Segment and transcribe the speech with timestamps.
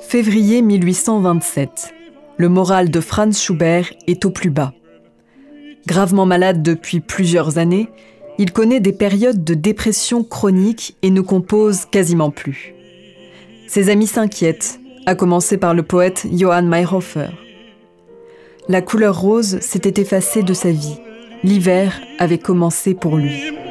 [0.00, 1.94] Février 1827.
[2.36, 4.72] Le moral de Franz Schubert est au plus bas.
[5.86, 7.88] Gravement malade depuis plusieurs années,
[8.38, 12.74] il connaît des périodes de dépression chronique et ne compose quasiment plus.
[13.68, 17.28] Ses amis s'inquiètent, à commencer par le poète Johann Mayhofer.
[18.68, 20.98] La couleur rose s'était effacée de sa vie.
[21.44, 23.69] L'hiver avait commencé pour lui.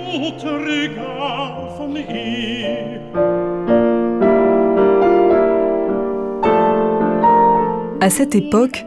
[8.02, 8.86] À cette époque,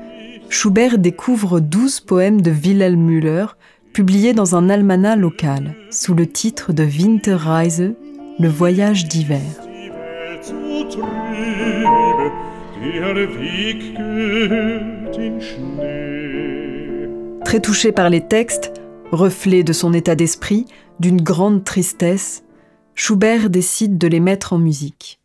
[0.48, 3.46] Schubert découvre douze poèmes de Wilhelm Müller,
[3.92, 7.94] publiés dans un almanach local, sous le titre de Winterreise,
[8.40, 9.40] le voyage d'hiver.
[17.44, 18.81] Très touché par les textes,
[19.12, 20.66] reflet de son état d'esprit,
[20.98, 22.42] d'une grande tristesse,
[22.94, 25.20] Schubert décide de les mettre en musique.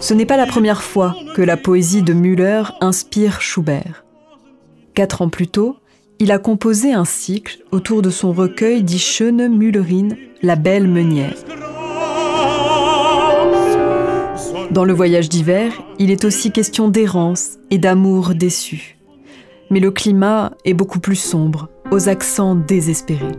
[0.00, 4.04] Ce n'est pas la première fois que la poésie de Müller inspire Schubert.
[4.94, 5.76] Quatre ans plus tôt,
[6.20, 10.08] il a composé un cycle autour de son recueil dit Schöne Müllerin,
[10.42, 11.34] la belle meunière.
[14.70, 18.98] Dans le voyage d'hiver, il est aussi question d'errance et d'amour déçu.
[19.70, 23.38] Mais le climat est beaucoup plus sombre, aux accents désespérés.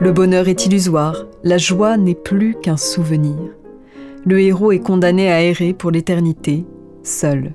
[0.00, 3.36] Le bonheur est illusoire, la joie n'est plus qu'un souvenir.
[4.26, 6.64] Le héros est condamné à errer pour l'éternité,
[7.04, 7.54] seul.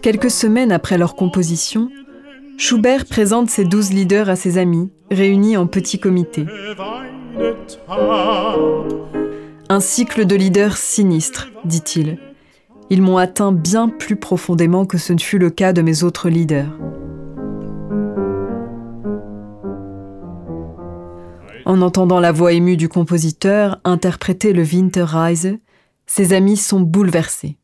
[0.00, 1.88] Quelques semaines après leur composition,
[2.56, 6.46] Schubert présente ses douze leaders à ses amis, réunis en petit comité.
[9.68, 12.18] Un cycle de leaders sinistres, dit-il.
[12.90, 16.28] Ils m'ont atteint bien plus profondément que ce ne fut le cas de mes autres
[16.28, 16.70] leaders.
[21.64, 25.58] En entendant la voix émue du compositeur interpréter le Winterreise,
[26.06, 27.56] ses amis sont bouleversés.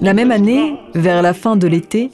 [0.00, 2.10] La même année, vers la fin de l'été,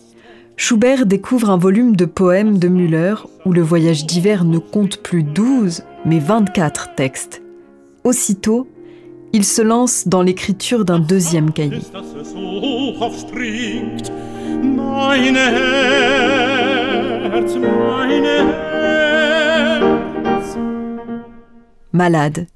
[0.56, 5.22] Schubert découvre un volume de poèmes de Müller où le voyage d'hiver ne compte plus
[5.22, 7.43] 12, mais 24 textes.
[8.04, 8.69] Aussitôt,
[9.34, 11.83] il se lance dans l'écriture d'un deuxième cahier.
[21.93, 22.47] Malade,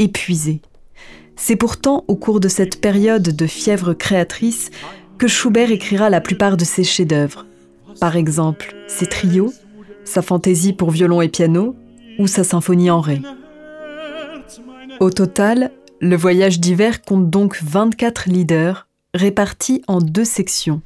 [0.00, 0.60] épuisé,
[1.36, 4.72] c'est pourtant au cours de cette période de fièvre créatrice
[5.18, 7.46] que Schubert écrira la plupart de ses chefs-d'œuvre.
[8.00, 9.52] Par exemple, ses trios,
[10.02, 11.76] sa fantaisie pour violon et piano
[12.18, 13.22] ou sa symphonie en ré.
[14.98, 20.82] Au total, le voyage d'hiver compte donc 24 leaders répartis en deux sections.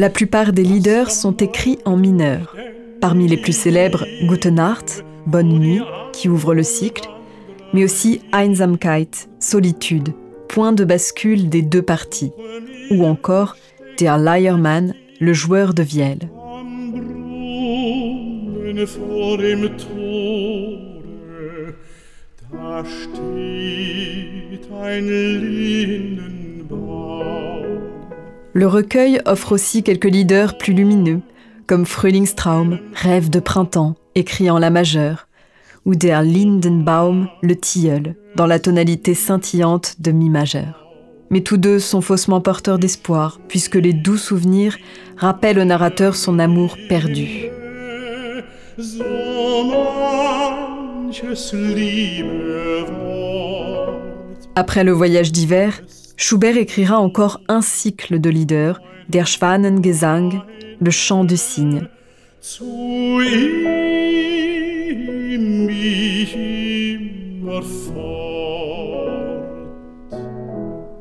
[0.00, 2.56] La plupart des leaders sont écrits en mineur.
[3.00, 4.48] Parmi les plus célèbres, Gute
[5.26, 7.08] Bonne nuit, qui ouvre le cycle,
[7.74, 10.14] mais aussi Einsamkeit, Solitude,
[10.58, 12.32] point de bascule des deux parties,
[12.90, 13.54] ou encore
[13.96, 16.28] Der Leiermann, le joueur de vielle.
[28.52, 31.20] Le recueil offre aussi quelques leaders plus lumineux,
[31.68, 35.27] comme Frühlingstraum, Rêve de printemps, écrit en la majeure,
[35.84, 40.86] ou Der Lindenbaum, le tilleul, dans la tonalité scintillante de mi majeur.
[41.30, 44.78] Mais tous deux sont faussement porteurs d'espoir, puisque les doux souvenirs
[45.16, 47.50] rappellent au narrateur son amour perdu.
[54.54, 55.82] Après le voyage d'hiver,
[56.16, 60.42] Schubert écrira encore un cycle de leaders, Der Schwanengesang,
[60.80, 61.88] le chant du cygne.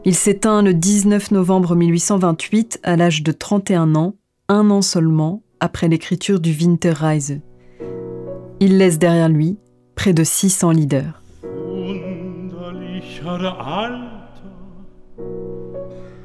[0.06, 4.16] Il s'éteint le 19 novembre 1828 à l'âge de 31 ans,
[4.50, 7.40] un an seulement après l'écriture du Winterreise.
[8.60, 9.58] Il laisse derrière lui
[9.96, 11.22] près de 600 leaders.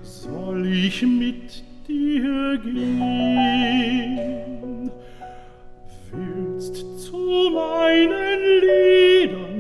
[0.03, 3.83] soll ich mit dir gehen?
[6.69, 7.17] jetzt zu
[7.53, 9.52] meinen Liedern.